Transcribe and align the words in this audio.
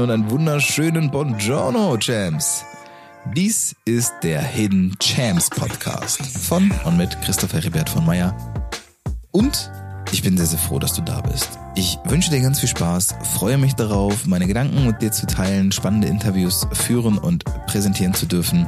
Moin 0.00 0.08
und 0.08 0.14
einen 0.14 0.30
wunderschönen 0.30 1.10
Buongiorno, 1.10 1.98
Champs. 1.98 2.64
Dies 3.34 3.76
ist 3.84 4.14
der 4.22 4.40
Hidden 4.40 4.96
Champs 4.98 5.50
Podcast 5.50 6.22
von 6.22 6.72
und 6.84 6.96
mit 6.96 7.20
Christoph 7.20 7.52
Heribert 7.52 7.90
von 7.90 8.06
Meyer. 8.06 8.34
Und 9.30 9.70
ich 10.10 10.22
bin 10.22 10.38
sehr, 10.38 10.46
sehr 10.46 10.58
froh, 10.58 10.78
dass 10.78 10.94
du 10.94 11.02
da 11.02 11.20
bist. 11.20 11.58
Ich 11.74 11.98
wünsche 12.04 12.30
dir 12.30 12.40
ganz 12.40 12.60
viel 12.60 12.68
Spaß, 12.70 13.14
freue 13.34 13.58
mich 13.58 13.74
darauf, 13.74 14.26
meine 14.26 14.46
Gedanken 14.46 14.86
mit 14.86 15.02
dir 15.02 15.12
zu 15.12 15.26
teilen, 15.26 15.70
spannende 15.70 16.08
Interviews 16.08 16.66
führen 16.72 17.18
und 17.18 17.44
präsentieren 17.66 18.14
zu 18.14 18.24
dürfen. 18.24 18.66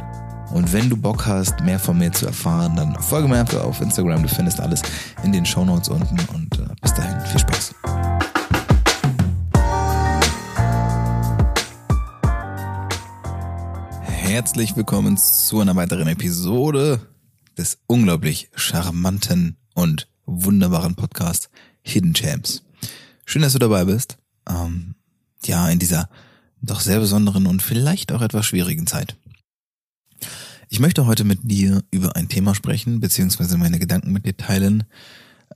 Und 0.53 0.71
wenn 0.75 0.91
du 0.91 0.99
Bock 0.99 1.25
hast, 1.25 1.63
mehr 1.63 1.79
von 1.79 1.97
mir 1.97 2.13
zu 2.13 2.27
erfahren, 2.27 2.77
dann 2.77 2.95
folge 3.01 3.29
mir 3.29 3.41
einfach 3.41 3.65
auf 3.65 3.81
Instagram. 3.81 4.23
Du 4.23 4.29
findest 4.29 4.61
alles 4.61 4.83
in 5.23 5.33
den 5.33 5.47
Show 5.47 5.65
Notes 5.65 5.89
unten. 5.89 6.19
Und 6.35 6.59
äh, 6.59 6.75
bis 6.83 6.93
dahin, 6.93 7.19
viel 7.23 7.41
Spaß. 7.41 7.75
Herzlich 14.33 14.75
willkommen 14.77 15.19
zu 15.19 15.61
einer 15.61 15.77
weiteren 15.77 16.09
Episode 16.09 17.07
des 17.59 17.77
unglaublich 17.87 18.49
charmanten 18.55 19.59
und 19.75 20.09
wunderbaren 20.25 20.95
Podcasts 20.95 21.51
Hidden 21.83 22.15
Champs. 22.15 22.63
Schön, 23.27 23.43
dass 23.43 23.53
du 23.53 23.59
dabei 23.59 23.85
bist. 23.85 24.17
Ähm, 24.49 24.95
ja, 25.45 25.69
in 25.69 25.79
dieser 25.79 26.09
doch 26.63 26.81
sehr 26.81 26.99
besonderen 26.99 27.47
und 27.47 27.63
vielleicht 27.63 28.11
auch 28.11 28.23
etwas 28.23 28.47
schwierigen 28.47 28.87
Zeit. 28.87 29.19
Ich 30.71 30.81
möchte 30.81 31.05
heute 31.05 31.25
mit 31.25 31.41
dir 31.43 31.85
über 31.91 32.17
ein 32.17 32.31
Thema 32.31 32.55
sprechen, 32.55 33.01
beziehungsweise 33.01 33.59
meine 33.59 33.79
Gedanken 33.79 34.13
mit 34.13 34.25
dir 34.25 34.39
teilen. 34.39 34.85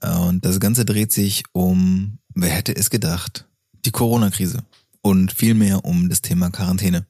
Äh, 0.03 0.15
und 0.19 0.45
das 0.45 0.61
Ganze 0.61 0.85
dreht 0.85 1.13
sich 1.13 1.45
um, 1.53 2.19
wer 2.35 2.51
hätte 2.51 2.77
es 2.77 2.91
gedacht, 2.91 3.49
die 3.87 3.91
Corona-Krise 3.91 4.65
und 5.01 5.33
vielmehr 5.33 5.87
um 5.87 6.11
das 6.11 6.21
Thema 6.21 6.51
Quarantäne. 6.51 7.07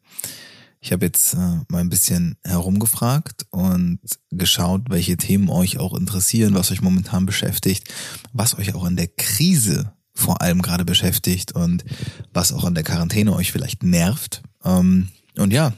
Ich 0.86 0.92
habe 0.92 1.04
jetzt 1.04 1.34
äh, 1.34 1.38
mal 1.68 1.80
ein 1.80 1.88
bisschen 1.88 2.36
herumgefragt 2.44 3.46
und 3.50 3.98
geschaut, 4.30 4.82
welche 4.88 5.16
Themen 5.16 5.48
euch 5.48 5.78
auch 5.78 5.94
interessieren, 5.98 6.54
was 6.54 6.70
euch 6.70 6.80
momentan 6.80 7.26
beschäftigt, 7.26 7.92
was 8.32 8.56
euch 8.56 8.72
auch 8.72 8.86
in 8.86 8.94
der 8.94 9.08
Krise 9.08 9.92
vor 10.14 10.42
allem 10.42 10.62
gerade 10.62 10.84
beschäftigt 10.84 11.50
und 11.50 11.84
was 12.32 12.52
auch 12.52 12.62
an 12.62 12.76
der 12.76 12.84
Quarantäne 12.84 13.34
euch 13.34 13.50
vielleicht 13.50 13.82
nervt. 13.82 14.42
Ähm, 14.64 15.08
und 15.36 15.52
ja, 15.52 15.72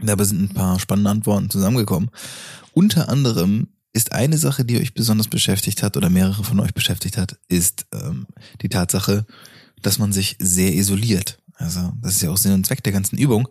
Dabei 0.00 0.24
sind 0.24 0.42
ein 0.42 0.54
paar 0.54 0.78
spannende 0.78 1.10
Antworten 1.10 1.48
zusammengekommen. 1.48 2.10
Unter 2.72 3.08
anderem 3.08 3.68
ist 3.94 4.12
eine 4.12 4.36
Sache, 4.36 4.66
die 4.66 4.78
euch 4.78 4.92
besonders 4.92 5.28
beschäftigt 5.28 5.82
hat 5.82 5.96
oder 5.96 6.10
mehrere 6.10 6.44
von 6.44 6.60
euch 6.60 6.74
beschäftigt 6.74 7.16
hat, 7.16 7.38
ist 7.48 7.86
ähm, 7.94 8.26
die 8.60 8.68
Tatsache, 8.68 9.24
dass 9.80 9.98
man 9.98 10.12
sich 10.12 10.36
sehr 10.38 10.74
isoliert. 10.74 11.38
Also 11.58 11.92
das 12.00 12.14
ist 12.14 12.22
ja 12.22 12.30
auch 12.30 12.36
Sinn 12.36 12.54
und 12.54 12.64
Zweck 12.66 12.82
der 12.84 12.92
ganzen 12.92 13.18
Übung. 13.18 13.48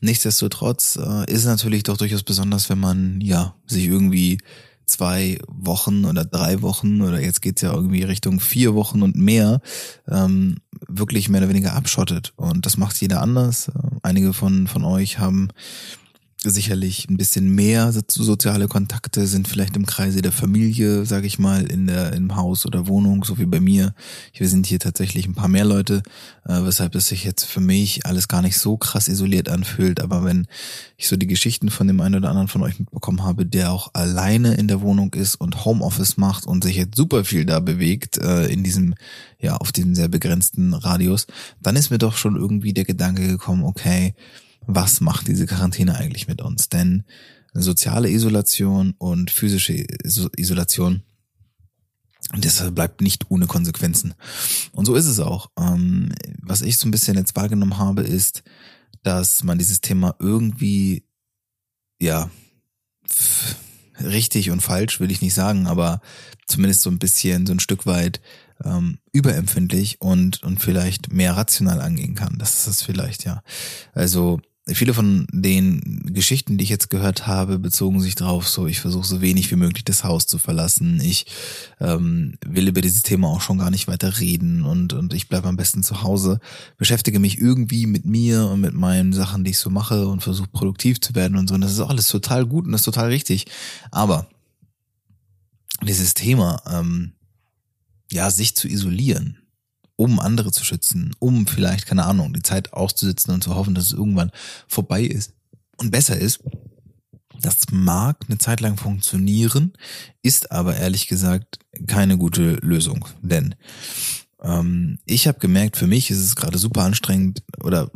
Nichtsdestotrotz 0.00 0.96
äh, 0.96 1.30
ist 1.30 1.44
natürlich 1.44 1.82
doch 1.82 1.96
durchaus 1.96 2.22
besonders, 2.22 2.70
wenn 2.70 2.78
man 2.78 3.20
ja 3.20 3.54
sich 3.66 3.86
irgendwie 3.86 4.38
zwei 4.86 5.38
Wochen 5.48 6.04
oder 6.04 6.24
drei 6.24 6.62
Wochen 6.62 7.02
oder 7.02 7.20
jetzt 7.20 7.42
geht's 7.42 7.60
ja 7.60 7.72
irgendwie 7.72 8.04
Richtung 8.04 8.40
vier 8.40 8.74
Wochen 8.74 9.02
und 9.02 9.16
mehr 9.16 9.60
ähm, 10.08 10.56
wirklich 10.86 11.28
mehr 11.28 11.40
oder 11.40 11.50
weniger 11.50 11.74
abschottet. 11.74 12.32
Und 12.36 12.64
das 12.64 12.76
macht 12.76 13.00
jeder 13.00 13.20
anders. 13.20 13.70
Einige 14.02 14.32
von, 14.32 14.66
von 14.66 14.84
euch 14.84 15.18
haben 15.18 15.48
sicherlich 16.44 17.08
ein 17.10 17.16
bisschen 17.16 17.52
mehr 17.52 17.92
soziale 17.92 18.68
Kontakte, 18.68 19.26
sind 19.26 19.48
vielleicht 19.48 19.74
im 19.76 19.86
Kreise 19.86 20.22
der 20.22 20.30
Familie, 20.30 21.04
sage 21.04 21.26
ich 21.26 21.40
mal, 21.40 21.64
in 21.64 21.88
der 21.88 22.12
im 22.12 22.36
Haus 22.36 22.64
oder 22.64 22.86
Wohnung, 22.86 23.24
so 23.24 23.38
wie 23.38 23.46
bei 23.46 23.58
mir. 23.58 23.92
Wir 24.32 24.48
sind 24.48 24.66
hier 24.66 24.78
tatsächlich 24.78 25.26
ein 25.26 25.34
paar 25.34 25.48
mehr 25.48 25.64
Leute, 25.64 26.02
äh, 26.44 26.62
weshalb 26.62 26.94
es 26.94 27.08
sich 27.08 27.24
jetzt 27.24 27.44
für 27.44 27.60
mich 27.60 28.06
alles 28.06 28.28
gar 28.28 28.40
nicht 28.42 28.56
so 28.56 28.76
krass 28.76 29.08
isoliert 29.08 29.48
anfühlt. 29.48 30.00
Aber 30.00 30.24
wenn 30.24 30.46
ich 30.96 31.08
so 31.08 31.16
die 31.16 31.26
Geschichten 31.26 31.70
von 31.70 31.88
dem 31.88 32.00
einen 32.00 32.14
oder 32.14 32.30
anderen 32.30 32.48
von 32.48 32.62
euch 32.62 32.78
mitbekommen 32.78 33.24
habe, 33.24 33.44
der 33.44 33.72
auch 33.72 33.90
alleine 33.94 34.54
in 34.54 34.68
der 34.68 34.80
Wohnung 34.80 35.14
ist 35.14 35.34
und 35.34 35.64
Homeoffice 35.64 36.18
macht 36.18 36.46
und 36.46 36.62
sich 36.62 36.76
jetzt 36.76 36.96
super 36.96 37.24
viel 37.24 37.46
da 37.46 37.58
bewegt 37.58 38.16
äh, 38.18 38.46
in 38.46 38.62
diesem 38.62 38.94
ja 39.40 39.56
auf 39.56 39.72
diesem 39.72 39.94
sehr 39.94 40.08
begrenzten 40.08 40.74
Radius, 40.74 41.26
dann 41.60 41.76
ist 41.76 41.90
mir 41.90 41.98
doch 41.98 42.16
schon 42.16 42.36
irgendwie 42.36 42.72
der 42.72 42.84
Gedanke 42.84 43.26
gekommen, 43.26 43.64
okay 43.64 44.14
was 44.68 45.00
macht 45.00 45.26
diese 45.26 45.46
Quarantäne 45.46 45.96
eigentlich 45.96 46.28
mit 46.28 46.42
uns? 46.42 46.68
Denn 46.68 47.04
soziale 47.54 48.10
Isolation 48.10 48.94
und 48.98 49.30
physische 49.30 49.72
Isolation, 50.36 51.02
das 52.38 52.70
bleibt 52.74 53.00
nicht 53.00 53.30
ohne 53.30 53.46
Konsequenzen. 53.46 54.12
Und 54.72 54.84
so 54.84 54.94
ist 54.94 55.06
es 55.06 55.20
auch. 55.20 55.50
Ähm, 55.58 56.12
was 56.42 56.60
ich 56.60 56.76
so 56.76 56.86
ein 56.86 56.90
bisschen 56.90 57.16
jetzt 57.16 57.34
wahrgenommen 57.34 57.78
habe, 57.78 58.02
ist, 58.02 58.42
dass 59.02 59.42
man 59.42 59.56
dieses 59.56 59.80
Thema 59.80 60.14
irgendwie, 60.18 61.04
ja, 61.98 62.30
richtig 64.00 64.50
und 64.50 64.60
falsch 64.60 65.00
will 65.00 65.10
ich 65.10 65.22
nicht 65.22 65.34
sagen, 65.34 65.66
aber 65.66 66.02
zumindest 66.46 66.82
so 66.82 66.90
ein 66.90 66.98
bisschen, 66.98 67.46
so 67.46 67.54
ein 67.54 67.60
Stück 67.60 67.86
weit 67.86 68.20
ähm, 68.62 68.98
überempfindlich 69.12 70.02
und, 70.02 70.42
und 70.42 70.60
vielleicht 70.60 71.10
mehr 71.10 71.38
rational 71.38 71.80
angehen 71.80 72.14
kann. 72.14 72.36
Das 72.38 72.58
ist 72.58 72.66
es 72.66 72.82
vielleicht, 72.82 73.24
ja. 73.24 73.42
Also 73.94 74.40
viele 74.74 74.94
von 74.94 75.26
den 75.32 76.02
Geschichten, 76.12 76.58
die 76.58 76.64
ich 76.64 76.70
jetzt 76.70 76.90
gehört 76.90 77.26
habe, 77.26 77.58
bezogen 77.58 78.00
sich 78.00 78.14
darauf, 78.14 78.48
so 78.48 78.66
ich 78.66 78.80
versuche 78.80 79.06
so 79.06 79.20
wenig 79.20 79.50
wie 79.50 79.56
möglich 79.56 79.84
das 79.84 80.04
Haus 80.04 80.26
zu 80.26 80.38
verlassen. 80.38 81.00
Ich 81.00 81.26
ähm, 81.80 82.34
will 82.44 82.68
über 82.68 82.80
dieses 82.80 83.02
Thema 83.02 83.28
auch 83.28 83.40
schon 83.40 83.58
gar 83.58 83.70
nicht 83.70 83.88
weiter 83.88 84.20
reden 84.20 84.64
und, 84.64 84.92
und 84.92 85.14
ich 85.14 85.28
bleibe 85.28 85.48
am 85.48 85.56
besten 85.56 85.82
zu 85.82 86.02
Hause, 86.02 86.40
beschäftige 86.76 87.18
mich 87.18 87.38
irgendwie 87.38 87.86
mit 87.86 88.04
mir 88.04 88.46
und 88.46 88.60
mit 88.60 88.74
meinen 88.74 89.12
Sachen, 89.12 89.44
die 89.44 89.52
ich 89.52 89.58
so 89.58 89.70
mache 89.70 90.06
und 90.06 90.22
versuche 90.22 90.48
produktiv 90.48 91.00
zu 91.00 91.14
werden 91.14 91.36
und 91.36 91.48
so. 91.48 91.54
Und 91.54 91.62
das 91.62 91.72
ist 91.72 91.80
alles 91.80 92.08
total 92.08 92.44
gut 92.46 92.66
und 92.66 92.72
das 92.72 92.82
ist 92.82 92.86
total 92.86 93.08
richtig. 93.08 93.46
Aber 93.90 94.28
dieses 95.82 96.14
Thema, 96.14 96.62
ähm, 96.70 97.12
ja, 98.10 98.30
sich 98.30 98.54
zu 98.54 98.68
isolieren, 98.68 99.38
um 99.98 100.20
andere 100.20 100.52
zu 100.52 100.64
schützen, 100.64 101.14
um 101.18 101.48
vielleicht, 101.48 101.86
keine 101.86 102.06
Ahnung, 102.06 102.32
die 102.32 102.42
Zeit 102.42 102.72
auszusitzen 102.72 103.34
und 103.34 103.42
zu 103.42 103.56
hoffen, 103.56 103.74
dass 103.74 103.86
es 103.86 103.92
irgendwann 103.92 104.30
vorbei 104.68 105.02
ist 105.02 105.32
und 105.76 105.90
besser 105.90 106.16
ist. 106.16 106.40
Das 107.40 107.56
mag 107.72 108.24
eine 108.28 108.38
Zeit 108.38 108.60
lang 108.60 108.76
funktionieren, 108.76 109.72
ist 110.22 110.52
aber 110.52 110.76
ehrlich 110.76 111.08
gesagt 111.08 111.58
keine 111.88 112.16
gute 112.16 112.54
Lösung. 112.62 113.06
Denn 113.22 113.56
ähm, 114.42 114.98
ich 115.04 115.26
habe 115.26 115.40
gemerkt, 115.40 115.76
für 115.76 115.88
mich 115.88 116.10
ist 116.10 116.18
es 116.18 116.36
gerade 116.36 116.58
super 116.58 116.82
anstrengend 116.82 117.42
oder 117.60 117.90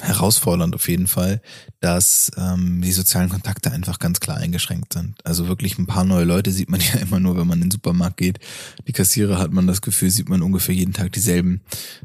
herausfordernd 0.00 0.74
auf 0.74 0.88
jeden 0.88 1.08
Fall, 1.08 1.40
dass 1.80 2.30
ähm, 2.36 2.80
die 2.82 2.92
sozialen 2.92 3.28
Kontakte 3.28 3.72
einfach 3.72 3.98
ganz 3.98 4.20
klar 4.20 4.36
eingeschränkt 4.36 4.92
sind. 4.92 5.16
Also 5.24 5.48
wirklich 5.48 5.76
ein 5.78 5.86
paar 5.86 6.04
neue 6.04 6.24
Leute 6.24 6.52
sieht 6.52 6.70
man 6.70 6.80
ja 6.94 7.00
immer 7.00 7.18
nur, 7.18 7.36
wenn 7.36 7.48
man 7.48 7.58
in 7.58 7.64
den 7.64 7.70
Supermarkt 7.72 8.16
geht. 8.16 8.38
Die 8.86 8.92
Kassierer 8.92 9.38
hat 9.38 9.52
man 9.52 9.66
das 9.66 9.82
Gefühl, 9.82 10.10
sieht 10.10 10.28
man 10.28 10.42
ungefähr 10.42 10.74
jeden 10.74 10.92
Tag 10.92 11.12
dieselben. 11.12 11.62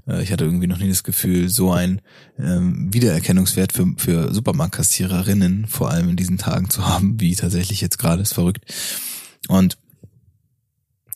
Äh, 0.07 0.23
ich 0.23 0.31
hatte 0.31 0.45
irgendwie 0.45 0.67
noch 0.67 0.79
nie 0.79 0.89
das 0.89 1.03
Gefühl, 1.03 1.49
so 1.49 1.71
ein 1.71 2.01
ähm, 2.39 2.91
Wiedererkennungswert 2.91 3.73
für, 3.73 3.93
für 3.97 4.33
Supermarktkassiererinnen 4.33 5.67
vor 5.67 5.91
allem 5.91 6.09
in 6.09 6.15
diesen 6.15 6.39
Tagen 6.39 6.69
zu 6.69 6.87
haben, 6.87 7.19
wie 7.19 7.35
tatsächlich 7.35 7.81
jetzt 7.81 7.99
gerade 7.99 8.23
ist 8.23 8.33
verrückt. 8.33 8.65
Und 9.49 9.77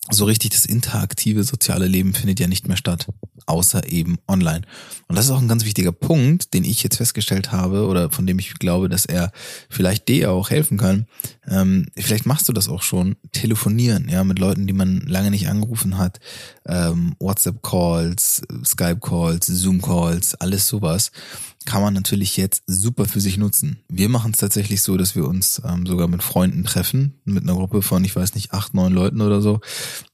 so 0.10 0.26
richtig 0.26 0.52
das 0.52 0.66
interaktive 0.66 1.44
soziale 1.44 1.88
Leben 1.88 2.14
findet 2.14 2.40
ja 2.40 2.48
nicht 2.48 2.68
mehr 2.68 2.78
statt, 2.78 3.08
außer 3.46 3.90
eben 3.90 4.18
online. 4.28 4.62
Und 5.08 5.18
das 5.18 5.26
ist 5.26 5.32
auch 5.32 5.42
ein 5.42 5.48
ganz 5.48 5.66
wichtiger 5.66 5.92
Punkt, 5.92 6.54
den 6.54 6.64
ich 6.64 6.84
jetzt 6.84 6.98
festgestellt 6.98 7.52
habe 7.52 7.88
oder 7.88 8.10
von 8.10 8.26
dem 8.26 8.40
ich 8.40 8.54
glaube, 8.56 8.90
dass 8.90 9.06
er 9.06 9.32
vielleicht 9.70 10.08
dir 10.08 10.32
auch 10.32 10.50
helfen 10.50 10.78
kann. 10.78 11.08
Ähm, 11.48 11.88
vielleicht 11.98 12.26
machst 12.26 12.48
du 12.48 12.54
das 12.54 12.70
auch 12.70 12.82
schon, 12.82 13.16
telefonieren, 13.32 14.10
ja, 14.10 14.24
mit 14.24 14.40
Leuten, 14.40 14.68
die 14.68 14.74
man 14.74 15.02
lange 15.02 15.32
nicht 15.32 15.48
angerufen 15.48 15.98
hat, 15.98 16.20
ähm, 16.66 17.16
WhatsApp-Calls, 17.20 18.44
Skype-Calls, 18.66 19.48
Zoom-Calls, 19.48 20.36
alles 20.36 20.68
sowas 20.68 21.12
kann 21.68 21.82
man 21.82 21.94
natürlich 21.94 22.38
jetzt 22.38 22.64
super 22.66 23.06
für 23.06 23.20
sich 23.20 23.38
nutzen. 23.38 23.80
Wir 23.90 24.08
machen 24.08 24.32
es 24.32 24.38
tatsächlich 24.38 24.82
so, 24.82 24.96
dass 24.96 25.16
wir 25.16 25.28
uns 25.28 25.62
ähm, 25.68 25.86
sogar 25.86 26.08
mit 26.08 26.24
Freunden 26.24 26.64
treffen, 26.64 27.20
mit 27.26 27.44
einer 27.44 27.56
Gruppe 27.56 27.82
von, 27.82 28.06
ich 28.06 28.16
weiß 28.16 28.36
nicht, 28.36 28.54
acht, 28.54 28.74
neun 28.74 28.94
Leuten 28.94 29.20
oder 29.20 29.42
so, 29.42 29.60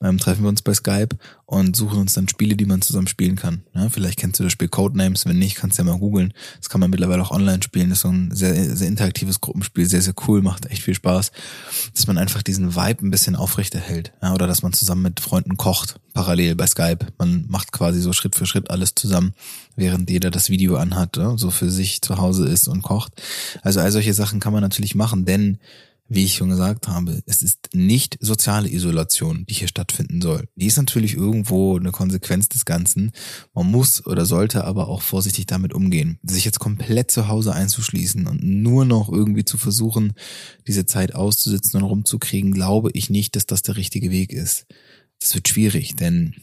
ähm, 0.04 0.18
treffen 0.18 0.44
wir 0.44 0.50
uns 0.50 0.62
bei 0.62 0.74
Skype 0.74 1.10
und 1.46 1.76
suchen 1.76 2.00
uns 2.00 2.14
dann 2.14 2.28
Spiele, 2.28 2.56
die 2.56 2.66
man 2.66 2.82
zusammen 2.82 3.08
spielen 3.08 3.38
kann. 3.38 3.64
Ja, 3.74 3.90
vielleicht 3.90 4.20
kennst 4.20 4.40
du 4.40 4.44
das 4.44 4.52
Spiel 4.52 4.68
Codenames, 4.68 5.26
wenn 5.26 5.40
nicht, 5.40 5.56
kannst 5.56 5.78
du 5.78 5.84
ja 5.84 5.92
mal 5.92 5.98
googeln. 5.98 6.34
Das 6.58 6.70
kann 6.70 6.82
man 6.82 6.90
mittlerweile 6.90 7.22
auch 7.22 7.32
online 7.32 7.64
spielen. 7.64 7.90
Das 7.90 8.00
ist 8.00 8.02
so 8.04 8.10
ein 8.10 8.32
sehr, 8.32 8.76
sehr 8.76 8.88
interaktives 8.88 9.40
Gruppenspiel, 9.40 9.86
sehr, 9.86 10.02
sehr 10.02 10.14
cool, 10.28 10.42
macht 10.42 10.66
echt 10.68 10.84
viel 10.84 10.94
Spaß, 10.94 11.32
dass 11.96 12.08
man 12.08 12.18
einfach 12.18 12.44
diesen 12.44 12.76
Vibe 12.76 13.08
ein 13.08 13.12
bisschen 13.12 13.36
aufrechterhält. 13.36 14.12
Ja, 14.22 14.34
oder 14.34 14.48
dass 14.48 14.62
man 14.62 14.74
zusammen 14.74 15.04
mit 15.04 15.22
Freunden 15.22 15.56
kocht, 15.56 16.00
parallel 16.14 16.56
bei 16.56 16.68
Skype. 16.68 17.08
Man 17.18 17.46
macht 17.48 17.72
quasi 17.72 18.02
so 18.02 18.12
Schritt 18.12 18.36
für 18.36 18.46
Schritt 18.46 18.70
alles 18.70 18.94
zusammen, 18.96 19.34
während 19.76 20.10
jeder 20.10 20.32
das 20.32 20.50
Video 20.50 20.76
anhat, 20.76 21.18
ja, 21.18 21.38
so 21.38 21.50
für 21.50 21.70
sich 21.70 22.02
zu 22.02 22.18
Hause 22.18 22.48
ist 22.48 22.68
und 22.68 22.82
kocht. 22.82 23.14
Also 23.62 23.80
all 23.80 23.92
solche 23.92 24.14
Sachen 24.14 24.40
kann 24.40 24.54
man 24.54 24.62
natürlich 24.62 24.96
machen, 24.96 25.26
denn 25.26 25.60
wie 26.08 26.26
ich 26.26 26.36
schon 26.36 26.50
gesagt 26.50 26.88
habe, 26.88 27.24
es 27.26 27.42
ist 27.42 27.70
nicht 27.74 28.18
soziale 28.20 28.70
Isolation, 28.70 29.46
die 29.48 29.54
hier 29.54 29.68
stattfinden 29.68 30.22
soll. 30.22 30.48
Die 30.56 30.68
ist 30.68 30.78
natürlich 30.78 31.16
irgendwo 31.16 31.78
eine 31.78 31.92
Konsequenz 31.92 32.50
des 32.50 32.66
Ganzen. 32.66 33.12
Man 33.54 33.72
muss 33.72 34.06
oder 34.06 34.26
sollte 34.26 34.66
aber 34.66 34.90
auch 34.90 35.02
vorsichtig 35.02 35.46
damit 35.46 35.74
umgehen. 35.74 36.20
Sich 36.24 36.46
jetzt 36.46 36.60
komplett 36.60 37.10
zu 37.10 37.28
Hause 37.28 37.54
einzuschließen 37.54 38.28
und 38.28 38.44
nur 38.44 38.86
noch 38.86 39.12
irgendwie 39.12 39.46
zu 39.46 39.58
versuchen, 39.58 40.14
diese 40.68 40.86
Zeit 40.86 41.16
auszusitzen 41.16 41.82
und 41.82 41.90
rumzukriegen, 41.90 42.52
glaube 42.54 42.92
ich 42.94 43.10
nicht, 43.10 43.36
dass 43.36 43.46
das 43.46 43.62
der 43.62 43.78
richtige 43.78 44.12
Weg 44.12 44.32
ist. 44.32 44.66
Das 45.20 45.34
wird 45.36 45.48
schwierig, 45.48 45.96
denn 45.96 46.36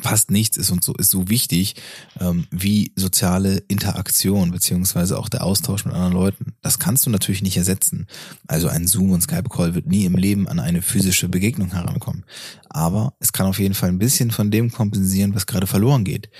fast 0.00 0.30
nichts 0.30 0.56
ist 0.56 0.70
und 0.70 0.82
so 0.82 0.94
ist 0.94 1.10
so 1.10 1.28
wichtig 1.28 1.74
ähm, 2.20 2.46
wie 2.50 2.92
soziale 2.96 3.58
Interaktion 3.68 4.50
beziehungsweise 4.50 5.18
auch 5.18 5.28
der 5.28 5.44
Austausch 5.44 5.84
mit 5.84 5.94
anderen 5.94 6.14
Leuten. 6.14 6.54
Das 6.62 6.78
kannst 6.78 7.06
du 7.06 7.10
natürlich 7.10 7.42
nicht 7.42 7.56
ersetzen. 7.56 8.06
Also 8.46 8.68
ein 8.68 8.86
Zoom 8.86 9.10
und 9.10 9.22
Skype 9.22 9.48
Call 9.48 9.74
wird 9.74 9.86
nie 9.86 10.04
im 10.04 10.16
Leben 10.16 10.48
an 10.48 10.58
eine 10.58 10.82
physische 10.82 11.28
Begegnung 11.28 11.72
herankommen. 11.72 12.24
Aber 12.68 13.14
es 13.18 13.32
kann 13.32 13.46
auf 13.46 13.58
jeden 13.58 13.74
Fall 13.74 13.90
ein 13.90 13.98
bisschen 13.98 14.30
von 14.30 14.50
dem 14.50 14.70
kompensieren, 14.70 15.34
was 15.34 15.46
gerade 15.46 15.66
verloren 15.66 16.04
geht. 16.04 16.30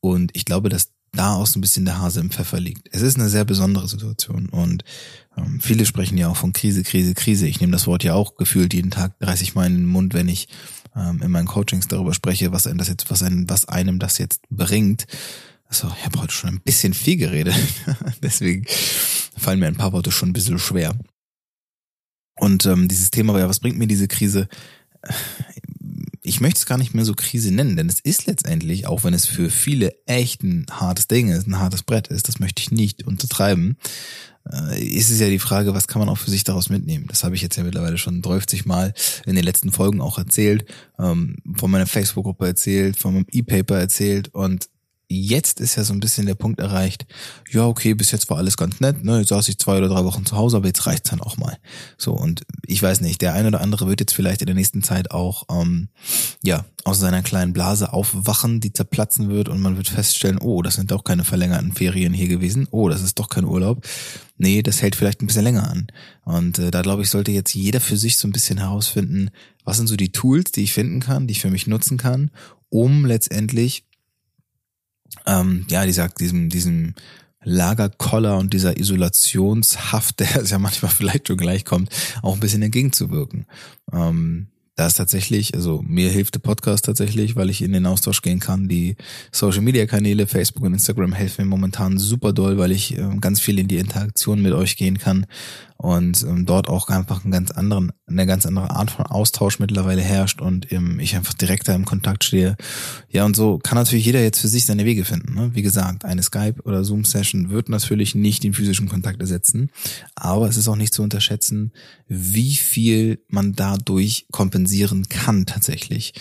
Und 0.00 0.30
ich 0.34 0.44
glaube, 0.44 0.68
dass 0.68 0.90
da 1.12 1.34
auch 1.34 1.46
so 1.46 1.58
ein 1.58 1.60
bisschen 1.60 1.84
der 1.84 2.00
Hase 2.00 2.20
im 2.20 2.30
Pfeffer 2.30 2.58
liegt. 2.58 2.88
Es 2.90 3.02
ist 3.02 3.18
eine 3.18 3.28
sehr 3.28 3.44
besondere 3.44 3.86
Situation 3.86 4.48
und 4.48 4.82
ähm, 5.36 5.60
viele 5.60 5.84
sprechen 5.84 6.16
ja 6.16 6.28
auch 6.28 6.36
von 6.36 6.54
Krise, 6.54 6.82
Krise, 6.82 7.14
Krise. 7.14 7.46
Ich 7.46 7.60
nehme 7.60 7.72
das 7.72 7.86
Wort 7.86 8.02
ja 8.02 8.14
auch 8.14 8.36
gefühlt 8.36 8.72
jeden 8.72 8.90
Tag 8.90 9.18
30 9.20 9.54
Mal 9.54 9.66
in 9.66 9.76
den 9.76 9.86
Mund, 9.86 10.14
wenn 10.14 10.28
ich 10.28 10.48
ähm, 10.96 11.22
in 11.22 11.30
meinen 11.30 11.46
Coachings 11.46 11.88
darüber 11.88 12.14
spreche, 12.14 12.52
was 12.52 12.66
einem 12.66 12.78
das 12.78 12.88
jetzt, 12.88 13.10
was 13.10 13.22
einem, 13.22 13.48
was 13.48 13.66
einem 13.68 13.98
das 13.98 14.18
jetzt 14.18 14.42
bringt. 14.50 15.06
Also, 15.66 15.90
ich 15.96 16.04
habe 16.04 16.20
heute 16.20 16.32
schon 16.32 16.50
ein 16.50 16.60
bisschen 16.60 16.94
viel 16.94 17.16
geredet. 17.16 17.54
Deswegen 18.22 18.66
fallen 19.36 19.58
mir 19.58 19.66
ein 19.66 19.76
paar 19.76 19.92
Worte 19.92 20.12
schon 20.12 20.30
ein 20.30 20.34
bisschen 20.34 20.58
schwer. 20.58 20.94
Und 22.36 22.66
ähm, 22.66 22.88
dieses 22.88 23.10
Thema, 23.10 23.38
ja, 23.38 23.48
was 23.48 23.60
bringt 23.60 23.78
mir 23.78 23.86
diese 23.86 24.08
Krise? 24.08 24.48
Ich 26.22 26.40
möchte 26.40 26.58
es 26.58 26.66
gar 26.66 26.78
nicht 26.78 26.94
mehr 26.94 27.04
so 27.04 27.14
Krise 27.14 27.52
nennen, 27.52 27.76
denn 27.76 27.88
es 27.88 28.00
ist 28.00 28.26
letztendlich, 28.26 28.86
auch 28.86 29.04
wenn 29.04 29.14
es 29.14 29.26
für 29.26 29.50
viele 29.50 29.94
echt 30.06 30.42
ein 30.42 30.66
hartes 30.70 31.08
Ding 31.08 31.28
ist, 31.28 31.46
ein 31.46 31.58
hartes 31.58 31.82
Brett 31.82 32.08
ist, 32.08 32.28
das 32.28 32.38
möchte 32.38 32.62
ich 32.62 32.70
nicht 32.70 33.04
untertreiben, 33.04 33.76
ist 34.76 35.10
es 35.10 35.20
ja 35.20 35.28
die 35.28 35.38
Frage, 35.38 35.74
was 35.74 35.86
kann 35.86 36.00
man 36.00 36.08
auch 36.08 36.18
für 36.18 36.30
sich 36.30 36.44
daraus 36.44 36.68
mitnehmen? 36.68 37.06
Das 37.08 37.22
habe 37.22 37.34
ich 37.34 37.42
jetzt 37.42 37.56
ja 37.56 37.62
mittlerweile 37.62 37.96
schon 37.96 38.22
30 38.22 38.66
Mal 38.66 38.92
in 39.24 39.36
den 39.36 39.44
letzten 39.44 39.70
Folgen 39.70 40.00
auch 40.00 40.18
erzählt, 40.18 40.64
ähm, 40.98 41.36
von 41.56 41.70
meiner 41.70 41.86
Facebook-Gruppe 41.86 42.46
erzählt, 42.46 42.96
von 42.96 43.14
meinem 43.14 43.26
E-Paper 43.30 43.78
erzählt 43.78 44.34
und 44.34 44.68
jetzt 45.20 45.60
ist 45.60 45.76
ja 45.76 45.84
so 45.84 45.92
ein 45.92 46.00
bisschen 46.00 46.26
der 46.26 46.34
Punkt 46.34 46.60
erreicht, 46.60 47.06
ja, 47.50 47.66
okay, 47.66 47.94
bis 47.94 48.10
jetzt 48.10 48.30
war 48.30 48.38
alles 48.38 48.56
ganz 48.56 48.80
nett, 48.80 49.04
ne? 49.04 49.18
Jetzt 49.18 49.28
saß 49.28 49.48
ich 49.48 49.58
zwei 49.58 49.78
oder 49.78 49.88
drei 49.88 50.04
Wochen 50.04 50.24
zu 50.24 50.36
Hause, 50.36 50.56
aber 50.56 50.66
jetzt 50.66 50.86
reicht's 50.86 51.10
dann 51.10 51.20
auch 51.20 51.36
mal. 51.36 51.58
So, 51.98 52.12
und 52.12 52.44
ich 52.66 52.82
weiß 52.82 53.00
nicht, 53.00 53.20
der 53.20 53.34
eine 53.34 53.48
oder 53.48 53.60
andere 53.60 53.88
wird 53.88 54.00
jetzt 54.00 54.14
vielleicht 54.14 54.42
in 54.42 54.46
der 54.46 54.54
nächsten 54.54 54.82
Zeit 54.82 55.10
auch 55.10 55.44
ähm, 55.50 55.88
ja, 56.42 56.64
aus 56.84 56.98
seiner 56.98 57.22
kleinen 57.22 57.52
Blase 57.52 57.92
aufwachen, 57.92 58.60
die 58.60 58.72
zerplatzen 58.72 59.28
wird 59.28 59.48
und 59.48 59.60
man 59.60 59.76
wird 59.76 59.88
feststellen, 59.88 60.38
oh, 60.38 60.62
das 60.62 60.74
sind 60.74 60.90
doch 60.90 61.04
keine 61.04 61.24
verlängerten 61.24 61.72
Ferien 61.72 62.12
hier 62.12 62.28
gewesen, 62.28 62.66
oh, 62.70 62.88
das 62.88 63.02
ist 63.02 63.18
doch 63.18 63.28
kein 63.28 63.44
Urlaub. 63.44 63.86
Nee, 64.38 64.62
das 64.62 64.82
hält 64.82 64.96
vielleicht 64.96 65.22
ein 65.22 65.26
bisschen 65.26 65.44
länger 65.44 65.70
an. 65.70 65.86
Und 66.24 66.58
äh, 66.58 66.70
da 66.70 66.82
glaube 66.82 67.02
ich, 67.02 67.10
sollte 67.10 67.30
jetzt 67.30 67.54
jeder 67.54 67.80
für 67.80 67.96
sich 67.96 68.18
so 68.18 68.26
ein 68.26 68.32
bisschen 68.32 68.58
herausfinden, 68.58 69.30
was 69.64 69.76
sind 69.76 69.86
so 69.86 69.96
die 69.96 70.12
Tools, 70.12 70.50
die 70.50 70.64
ich 70.64 70.72
finden 70.72 71.00
kann, 71.00 71.26
die 71.26 71.32
ich 71.32 71.40
für 71.40 71.50
mich 71.50 71.66
nutzen 71.66 71.98
kann, 71.98 72.30
um 72.68 73.04
letztendlich 73.04 73.84
ähm, 75.26 75.66
ja, 75.68 75.84
dieser, 75.86 76.08
diesem, 76.08 76.48
diesem 76.48 76.94
Lagerkoller 77.44 78.38
und 78.38 78.52
dieser 78.52 78.78
Isolationshaft, 78.78 80.20
der 80.20 80.36
es 80.36 80.50
ja 80.50 80.58
manchmal 80.58 80.90
vielleicht 80.90 81.28
schon 81.28 81.36
gleich 81.36 81.64
kommt, 81.64 81.90
auch 82.22 82.34
ein 82.34 82.40
bisschen 82.40 82.62
entgegenzuwirken. 82.62 83.46
Ähm, 83.92 84.48
da 84.82 84.88
ist 84.88 84.94
tatsächlich, 84.94 85.54
also 85.54 85.80
mir 85.86 86.10
hilft 86.10 86.34
der 86.34 86.40
Podcast 86.40 86.86
tatsächlich, 86.86 87.36
weil 87.36 87.50
ich 87.50 87.62
in 87.62 87.70
den 87.70 87.86
Austausch 87.86 88.20
gehen 88.20 88.40
kann. 88.40 88.66
Die 88.66 88.96
Social 89.30 89.60
Media 89.60 89.86
Kanäle, 89.86 90.26
Facebook 90.26 90.64
und 90.64 90.72
Instagram 90.72 91.12
helfen 91.12 91.44
mir 91.44 91.50
momentan 91.50 91.98
super 91.98 92.32
doll, 92.32 92.58
weil 92.58 92.72
ich 92.72 92.98
äh, 92.98 93.16
ganz 93.20 93.40
viel 93.40 93.60
in 93.60 93.68
die 93.68 93.76
Interaktion 93.76 94.42
mit 94.42 94.54
euch 94.54 94.76
gehen 94.76 94.98
kann 94.98 95.26
und 95.82 96.22
ähm, 96.22 96.46
dort 96.46 96.68
auch 96.68 96.88
einfach 96.88 97.24
einen 97.24 97.32
ganz 97.32 97.50
anderen, 97.50 97.90
eine 98.06 98.24
ganz 98.24 98.46
andere 98.46 98.70
Art 98.70 98.92
von 98.92 99.04
Austausch 99.04 99.58
mittlerweile 99.58 100.00
herrscht 100.00 100.40
und 100.40 100.70
ähm, 100.70 101.00
ich 101.00 101.16
einfach 101.16 101.34
direkter 101.34 101.74
im 101.74 101.84
Kontakt 101.84 102.22
stehe. 102.22 102.56
Ja, 103.10 103.24
und 103.24 103.34
so 103.34 103.58
kann 103.58 103.76
natürlich 103.76 104.06
jeder 104.06 104.22
jetzt 104.22 104.38
für 104.38 104.46
sich 104.46 104.64
seine 104.64 104.84
Wege 104.84 105.04
finden. 105.04 105.34
Ne? 105.34 105.50
Wie 105.54 105.62
gesagt, 105.62 106.04
eine 106.04 106.22
Skype- 106.22 106.62
oder 106.62 106.84
Zoom-Session 106.84 107.50
wird 107.50 107.68
natürlich 107.68 108.14
nicht 108.14 108.44
den 108.44 108.54
physischen 108.54 108.88
Kontakt 108.88 109.20
ersetzen, 109.20 109.70
aber 110.14 110.48
es 110.48 110.56
ist 110.56 110.68
auch 110.68 110.76
nicht 110.76 110.94
zu 110.94 111.02
unterschätzen, 111.02 111.72
wie 112.06 112.54
viel 112.54 113.18
man 113.28 113.54
dadurch 113.54 114.26
kompensieren 114.72 115.08
kann 115.08 115.46
tatsächlich. 115.46 116.14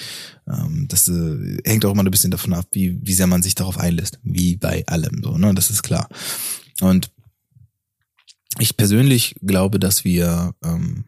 Ähm, 0.48 0.88
das 0.88 1.08
äh, 1.08 1.58
hängt 1.64 1.86
auch 1.86 1.92
immer 1.92 2.04
ein 2.04 2.12
bisschen 2.12 2.32
davon 2.32 2.54
ab, 2.54 2.66
wie, 2.72 3.00
wie 3.02 3.14
sehr 3.14 3.28
man 3.28 3.42
sich 3.42 3.56
darauf 3.56 3.78
einlässt, 3.78 4.20
wie 4.24 4.58
bei 4.58 4.86
allem 4.88 5.24
so, 5.24 5.38
ne? 5.38 5.54
Das 5.54 5.70
ist 5.70 5.84
klar. 5.84 6.10
Und 6.82 7.12
ich 8.60 8.76
persönlich 8.76 9.36
glaube, 9.42 9.80
dass 9.80 10.04
wir 10.04 10.54
ähm, 10.64 11.06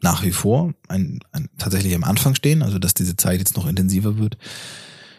nach 0.00 0.22
wie 0.22 0.32
vor 0.32 0.74
ein, 0.86 1.18
ein, 1.32 1.48
tatsächlich 1.58 1.94
am 1.94 2.04
Anfang 2.04 2.34
stehen, 2.36 2.62
also 2.62 2.78
dass 2.78 2.94
diese 2.94 3.16
Zeit 3.16 3.40
jetzt 3.40 3.56
noch 3.56 3.66
intensiver 3.66 4.18
wird. 4.18 4.38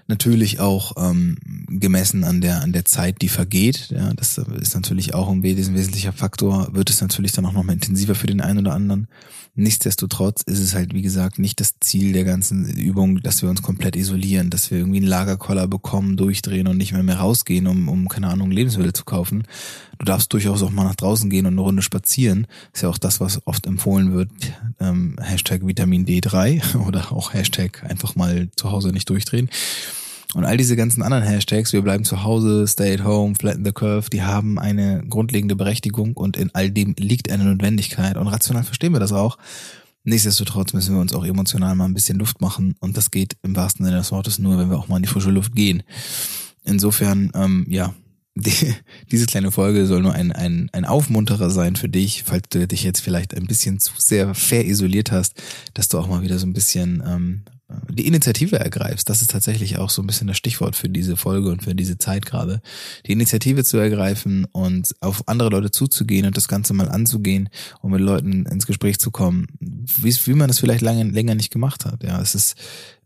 Natürlich 0.09 0.59
auch 0.59 0.93
ähm, 0.97 1.37
gemessen 1.67 2.23
an 2.23 2.41
der 2.41 2.63
an 2.63 2.73
der 2.73 2.83
Zeit, 2.83 3.21
die 3.21 3.29
vergeht. 3.29 3.89
Ja, 3.91 4.11
das 4.15 4.39
ist 4.39 4.73
natürlich 4.73 5.13
auch 5.13 5.29
ein 5.29 5.43
wesentlicher 5.43 6.13
Faktor. 6.13 6.73
Wird 6.73 6.89
es 6.89 6.99
natürlich 6.99 7.31
dann 7.31 7.45
auch 7.45 7.53
noch 7.53 7.63
mal 7.63 7.73
intensiver 7.73 8.15
für 8.15 8.25
den 8.25 8.41
einen 8.41 8.57
oder 8.57 8.73
anderen. 8.73 9.07
Nichtsdestotrotz 9.53 10.41
ist 10.41 10.57
es 10.57 10.73
halt, 10.73 10.95
wie 10.95 11.03
gesagt, 11.03 11.37
nicht 11.37 11.59
das 11.59 11.75
Ziel 11.79 12.11
der 12.13 12.23
ganzen 12.23 12.67
Übung, 12.69 13.21
dass 13.21 13.43
wir 13.43 13.51
uns 13.51 13.61
komplett 13.61 13.95
isolieren, 13.95 14.49
dass 14.49 14.71
wir 14.71 14.79
irgendwie 14.79 14.97
einen 14.97 15.07
Lagerkoller 15.07 15.67
bekommen, 15.67 16.17
durchdrehen 16.17 16.67
und 16.67 16.77
nicht 16.77 16.93
mehr 16.93 17.03
mehr 17.03 17.19
rausgehen, 17.19 17.67
um, 17.67 17.87
um 17.87 18.07
keine 18.07 18.29
Ahnung, 18.29 18.49
Lebensmittel 18.49 18.93
zu 18.93 19.05
kaufen. 19.05 19.43
Du 19.99 20.05
darfst 20.05 20.31
durchaus 20.31 20.63
auch 20.63 20.71
mal 20.71 20.85
nach 20.85 20.95
draußen 20.95 21.29
gehen 21.29 21.45
und 21.45 21.53
eine 21.53 21.61
Runde 21.61 21.81
spazieren. 21.81 22.47
Ist 22.73 22.83
ja 22.83 22.89
auch 22.89 22.97
das, 22.97 23.19
was 23.19 23.45
oft 23.45 23.67
empfohlen 23.67 24.13
wird. 24.13 24.31
Ähm, 24.79 25.17
Hashtag 25.21 25.67
Vitamin 25.67 26.05
D3 26.05 26.77
oder 26.87 27.11
auch 27.11 27.33
Hashtag 27.33 27.83
einfach 27.83 28.15
mal 28.15 28.49
zu 28.55 28.71
Hause 28.71 28.89
nicht 28.89 29.09
durchdrehen. 29.09 29.49
Und 30.35 30.45
all 30.45 30.57
diese 30.57 30.75
ganzen 30.75 31.01
anderen 31.01 31.23
Hashtags, 31.23 31.73
wir 31.73 31.81
bleiben 31.81 32.05
zu 32.05 32.23
Hause, 32.23 32.67
stay 32.67 32.93
at 32.93 33.03
home, 33.03 33.33
flatten 33.37 33.65
the 33.65 33.71
curve, 33.71 34.09
die 34.11 34.21
haben 34.21 34.59
eine 34.59 35.03
grundlegende 35.09 35.55
Berechtigung 35.55 36.13
und 36.13 36.37
in 36.37 36.53
all 36.53 36.69
dem 36.69 36.93
liegt 36.97 37.31
eine 37.31 37.45
Notwendigkeit. 37.45 38.15
Und 38.15 38.27
rational 38.27 38.63
verstehen 38.63 38.93
wir 38.93 38.99
das 38.99 39.11
auch. 39.11 39.37
Nichtsdestotrotz 40.03 40.73
müssen 40.73 40.95
wir 40.95 41.01
uns 41.01 41.13
auch 41.13 41.25
emotional 41.25 41.75
mal 41.75 41.85
ein 41.85 41.93
bisschen 41.93 42.19
Luft 42.19 42.41
machen. 42.41 42.75
Und 42.79 42.95
das 42.95 43.11
geht 43.11 43.37
im 43.41 43.55
wahrsten 43.55 43.85
Sinne 43.85 43.97
des 43.97 44.11
Wortes 44.11 44.39
nur, 44.39 44.57
wenn 44.57 44.69
wir 44.69 44.77
auch 44.77 44.87
mal 44.87 44.97
in 44.97 45.03
die 45.03 45.09
frische 45.09 45.31
Luft 45.31 45.55
gehen. 45.55 45.83
Insofern, 46.63 47.31
ähm, 47.33 47.65
ja, 47.67 47.93
die, 48.39 48.73
diese 49.11 49.25
kleine 49.25 49.51
Folge 49.51 49.85
soll 49.85 50.01
nur 50.01 50.13
ein, 50.13 50.31
ein, 50.31 50.69
ein 50.73 50.85
Aufmunterer 50.85 51.49
sein 51.49 51.75
für 51.75 51.89
dich, 51.89 52.23
falls 52.25 52.49
du 52.49 52.67
dich 52.67 52.83
jetzt 52.83 53.01
vielleicht 53.01 53.35
ein 53.35 53.47
bisschen 53.47 53.79
zu 53.79 53.93
sehr 53.97 54.33
verisoliert 54.33 55.11
hast, 55.11 55.41
dass 55.73 55.89
du 55.89 55.99
auch 55.99 56.07
mal 56.07 56.21
wieder 56.21 56.39
so 56.39 56.47
ein 56.47 56.53
bisschen 56.53 57.03
ähm, 57.05 57.43
die 57.89 58.07
Initiative 58.07 58.59
ergreifst, 58.59 59.09
das 59.09 59.21
ist 59.21 59.29
tatsächlich 59.29 59.77
auch 59.77 59.89
so 59.89 60.01
ein 60.01 60.07
bisschen 60.07 60.27
das 60.27 60.37
Stichwort 60.37 60.75
für 60.75 60.89
diese 60.89 61.17
Folge 61.17 61.49
und 61.49 61.63
für 61.63 61.75
diese 61.75 61.97
Zeit 61.97 62.25
gerade, 62.25 62.61
die 63.05 63.11
Initiative 63.11 63.63
zu 63.63 63.77
ergreifen 63.77 64.45
und 64.45 64.95
auf 65.01 65.27
andere 65.27 65.49
Leute 65.49 65.69
zuzugehen 65.69 66.25
und 66.25 66.35
das 66.35 66.47
Ganze 66.47 66.73
mal 66.73 66.89
anzugehen, 66.89 67.49
um 67.81 67.91
mit 67.91 68.01
Leuten 68.01 68.45
ins 68.45 68.65
Gespräch 68.65 68.99
zu 68.99 69.11
kommen, 69.11 69.47
wie, 69.59 70.15
wie 70.25 70.33
man 70.33 70.49
es 70.49 70.59
vielleicht 70.59 70.81
lange, 70.81 71.03
länger 71.03 71.35
nicht 71.35 71.51
gemacht 71.51 71.85
hat. 71.85 72.03
Ja, 72.03 72.19
es 72.19 72.33
ist 72.33 72.55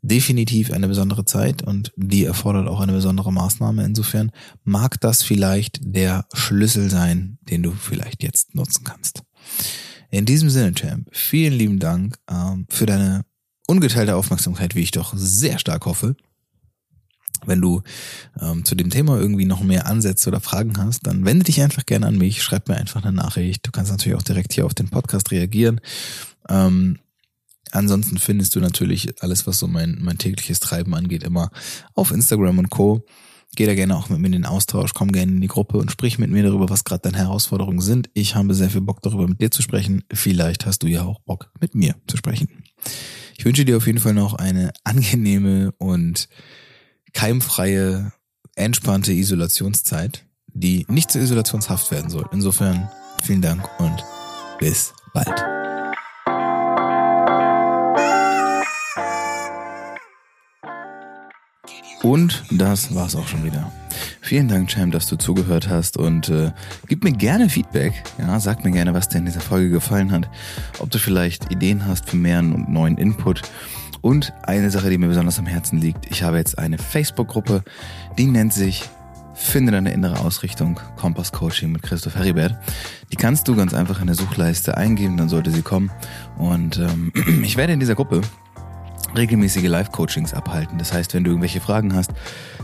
definitiv 0.04 0.72
eine 0.72 0.88
besondere 0.88 1.26
Zeit 1.26 1.64
und 1.64 1.92
die 1.96 2.26
erfordert 2.26 2.68
auch 2.68 2.82
eine 2.82 2.92
besondere 2.92 3.32
Maßnahme. 3.32 3.84
Insofern 3.84 4.32
mag 4.64 5.00
das 5.02 5.24
vielleicht 5.24 5.80
der 5.82 6.26
Schlüssel 6.34 6.90
sein, 6.90 7.40
den 7.50 7.64
du 7.64 7.72
vielleicht 7.72 8.22
jetzt 8.22 8.54
nutzen 8.54 8.84
kannst. 8.84 9.24
In 10.12 10.26
diesem 10.26 10.50
Sinne, 10.50 10.74
Champ, 10.74 11.08
vielen 11.12 11.54
lieben 11.54 11.80
Dank 11.80 12.18
ähm, 12.30 12.68
für 12.70 12.86
deine 12.86 13.26
ungeteilte 13.66 14.16
Aufmerksamkeit, 14.16 14.76
wie 14.76 14.82
ich 14.82 14.92
doch 14.92 15.14
sehr 15.16 15.58
stark 15.58 15.86
hoffe. 15.86 16.16
Wenn 17.46 17.62
du 17.62 17.82
ähm, 18.40 18.64
zu 18.66 18.76
dem 18.76 18.90
Thema 18.90 19.18
irgendwie 19.18 19.46
noch 19.46 19.64
mehr 19.64 19.88
Ansätze 19.88 20.30
oder 20.30 20.40
Fragen 20.40 20.78
hast, 20.78 21.08
dann 21.08 21.26
wende 21.26 21.46
dich 21.46 21.62
einfach 21.62 21.86
gerne 21.86 22.08
an 22.08 22.18
mich, 22.18 22.44
schreib 22.44 22.68
mir 22.68 22.76
einfach 22.76 23.04
eine 23.04 23.14
Nachricht. 23.14 23.66
Du 23.66 23.72
kannst 23.72 23.92
natürlich 23.92 24.18
auch 24.18 24.24
direkt 24.24 24.54
hier 24.54 24.66
auf 24.66 24.74
den 24.74 24.90
Podcast 24.90 25.32
reagieren. 25.32 25.82
Ähm, 26.50 27.00
ansonsten 27.74 28.18
findest 28.18 28.56
du 28.56 28.60
natürlich 28.60 29.22
alles, 29.22 29.48
was 29.48 29.60
so 29.60 29.68
mein, 29.68 30.00
mein 30.02 30.18
tägliches 30.18 30.60
Treiben 30.60 30.94
angeht, 30.94 31.24
immer 31.24 31.50
auf 31.94 32.12
Instagram 32.12 32.60
und 32.60 32.70
Co. 32.70 33.06
Geh 33.56 33.68
da 33.68 33.76
gerne 33.76 33.96
auch 33.96 34.10
mit 34.10 34.20
mir 34.20 34.28
in 34.28 34.32
den 34.32 34.46
Austausch, 34.46 34.94
komm 34.96 35.12
gerne 35.12 35.32
in 35.32 35.42
die 35.42 35.48
Gruppe 35.48 35.78
und 35.78 35.92
sprich 35.92 36.18
mit 36.18 36.32
mir 36.32 36.42
darüber, 36.42 36.70
was 36.70 36.86
gerade 36.86 37.02
deine 37.04 37.18
Herausforderungen 37.18 37.82
sind. 37.82 38.10
Ich 38.16 38.36
habe 38.36 38.56
sehr 38.56 38.72
viel 38.72 38.82
Bock 38.82 39.02
darüber, 39.02 39.28
mit 39.28 39.42
dir 39.42 39.52
zu 39.52 39.62
sprechen. 39.62 40.04
Vielleicht 40.12 40.66
hast 40.66 40.82
du 40.82 40.88
ja 40.88 41.04
auch 41.04 41.20
Bock, 41.20 41.52
mit 41.62 41.76
mir 41.76 41.96
zu 42.08 42.18
sprechen. 42.18 42.64
Ich 43.38 43.46
wünsche 43.46 43.66
dir 43.66 43.78
auf 43.78 43.86
jeden 43.86 44.00
Fall 44.00 44.16
noch 44.16 44.34
eine 44.34 44.72
angenehme 44.84 45.72
und 45.78 46.30
keimfreie, 47.14 48.12
entspannte 48.56 49.14
Isolationszeit, 49.14 50.26
die 50.48 50.86
nicht 50.90 51.12
zur 51.12 51.22
Isolationshaft 51.22 51.92
werden 51.92 52.10
soll. 52.10 52.28
Insofern 52.32 52.90
vielen 53.22 53.42
Dank 53.42 53.70
und 53.80 54.04
bis 54.60 54.94
bald. 55.14 55.63
Und 62.04 62.44
das 62.52 62.94
war's 62.94 63.16
auch 63.16 63.28
schon 63.28 63.46
wieder. 63.46 63.72
Vielen 64.20 64.50
Dank, 64.50 64.70
Cham, 64.70 64.92
dass 64.92 65.08
du 65.08 65.16
zugehört 65.16 65.70
hast 65.70 65.96
und 65.96 66.28
äh, 66.28 66.52
gib 66.88 67.04
mir 67.04 67.14
gerne 67.14 67.50
Feedback. 67.50 68.04
Ja, 68.20 68.40
sag 68.42 68.66
mir 68.66 68.72
gerne, 68.72 68.94
was 68.94 69.08
dir 69.08 69.20
in 69.20 69.26
dieser 69.26 69.40
Folge 69.40 69.70
gefallen 69.70 70.12
hat. 70.12 70.30
Ob 70.80 70.92
du 70.92 71.00
vielleicht 71.00 71.50
Ideen 71.50 71.88
hast 71.88 72.10
für 72.10 72.18
mehr 72.18 72.40
und 72.40 72.70
neuen 72.70 72.98
Input. 72.98 73.42
Und 74.02 74.34
eine 74.44 74.70
Sache, 74.70 74.90
die 74.90 74.98
mir 74.98 75.08
besonders 75.08 75.40
am 75.40 75.46
Herzen 75.46 75.80
liegt. 75.80 76.12
Ich 76.12 76.24
habe 76.24 76.38
jetzt 76.38 76.60
eine 76.60 76.78
Facebook-Gruppe, 76.78 77.64
die 78.18 78.26
nennt 78.26 78.54
sich 78.54 78.84
Finde 79.36 79.72
deine 79.72 79.92
innere 79.92 80.20
Ausrichtung, 80.20 80.80
Kompass 80.96 81.32
Coaching 81.32 81.72
mit 81.72 81.82
Christoph 81.82 82.16
Heribert. 82.16 82.56
Die 83.12 83.16
kannst 83.16 83.48
du 83.48 83.56
ganz 83.56 83.74
einfach 83.74 84.00
in 84.00 84.06
der 84.06 84.16
Suchleiste 84.16 84.78
eingeben, 84.78 85.18
dann 85.18 85.28
sollte 85.28 85.50
sie 85.50 85.64
kommen. 85.64 85.92
Und 86.38 86.78
ähm, 86.78 87.12
ich 87.44 87.58
werde 87.58 87.74
in 87.74 87.80
dieser 87.80 87.96
Gruppe 87.96 88.22
regelmäßige 89.16 89.68
Live-Coachings 89.68 90.34
abhalten. 90.34 90.78
Das 90.78 90.94
heißt, 90.94 91.14
wenn 91.14 91.24
du 91.24 91.32
irgendwelche 91.32 91.62
Fragen 91.62 91.96
hast 91.96 92.12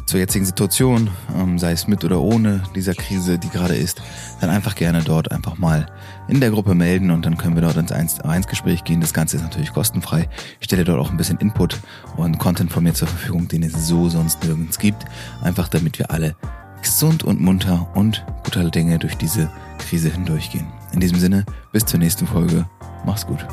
zur 0.06 0.20
jetzigen 0.20 0.46
Situation, 0.46 1.10
ähm, 1.36 1.60
sei 1.60 1.72
es 1.72 1.88
mit 1.88 2.04
oder 2.04 2.20
ohne 2.20 2.64
dieser 2.76 2.94
Krise, 2.94 3.38
die 3.38 3.50
gerade 3.50 3.76
ist, 3.76 4.02
dann 4.42 4.50
einfach 4.50 4.76
gerne 4.76 5.04
dort 5.04 5.32
einfach 5.32 5.58
mal 5.58 5.88
in 6.28 6.40
der 6.40 6.52
Gruppe 6.52 6.76
melden 6.76 7.12
und 7.12 7.26
dann 7.26 7.38
können 7.38 7.56
wir 7.56 7.62
dort 7.62 7.78
ins 7.78 7.92
1 7.92 8.48
Gespräch 8.48 8.84
gehen. 8.84 9.02
Das 9.02 9.14
Ganze 9.14 9.38
ist 9.38 9.44
natürlich 9.44 9.74
kostenfrei. 9.74 10.30
Ich 10.60 10.66
stelle 10.66 10.84
dort 10.84 11.00
auch 11.00 11.12
ein 11.12 11.18
bisschen 11.18 11.38
Input 11.38 11.78
und 12.18 12.40
Content 12.40 12.72
von 12.72 12.84
mir 12.84 12.94
zur 12.94 13.08
Verfügung, 13.08 13.48
den 13.48 13.64
es 13.64 13.88
so 13.88 14.10
sonst 14.10 14.44
nirgends 14.44 14.80
gibt. 14.80 15.06
Einfach 15.42 15.68
damit 15.68 16.00
wir 16.00 16.12
alle 16.12 16.36
gesund 16.82 17.24
und 17.24 17.42
munter 17.42 17.88
und 17.94 18.26
guter 18.44 18.70
Dinge 18.70 19.00
durch 19.00 19.16
diese 19.16 19.52
Krise 19.78 20.10
hindurchgehen. 20.10 20.68
In 20.94 21.00
diesem 21.00 21.20
Sinne, 21.20 21.46
bis 21.72 21.86
zur 21.86 22.00
nächsten 22.00 22.26
Folge. 22.26 22.66
Mach's 23.06 23.26
gut. 23.26 23.46